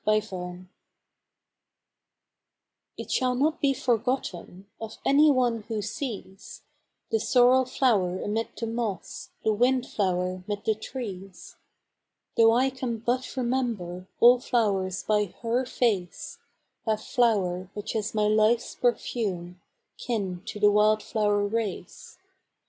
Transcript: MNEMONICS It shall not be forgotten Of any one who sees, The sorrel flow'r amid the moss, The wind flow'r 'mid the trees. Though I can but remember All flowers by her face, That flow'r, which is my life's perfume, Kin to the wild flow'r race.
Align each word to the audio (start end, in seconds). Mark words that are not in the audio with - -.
MNEMONICS 0.07 0.65
It 2.97 3.11
shall 3.11 3.35
not 3.35 3.61
be 3.61 3.71
forgotten 3.71 4.65
Of 4.79 4.97
any 5.05 5.29
one 5.29 5.61
who 5.67 5.83
sees, 5.83 6.63
The 7.11 7.19
sorrel 7.19 7.65
flow'r 7.65 8.19
amid 8.19 8.47
the 8.57 8.65
moss, 8.65 9.29
The 9.43 9.53
wind 9.53 9.85
flow'r 9.85 10.43
'mid 10.47 10.65
the 10.65 10.73
trees. 10.73 11.55
Though 12.35 12.51
I 12.53 12.71
can 12.71 12.97
but 12.97 13.37
remember 13.37 14.07
All 14.19 14.39
flowers 14.39 15.03
by 15.03 15.25
her 15.43 15.67
face, 15.67 16.39
That 16.87 16.99
flow'r, 17.01 17.69
which 17.75 17.95
is 17.95 18.15
my 18.15 18.25
life's 18.27 18.73
perfume, 18.73 19.61
Kin 19.99 20.41
to 20.47 20.59
the 20.59 20.71
wild 20.71 21.03
flow'r 21.03 21.45
race. 21.47 22.17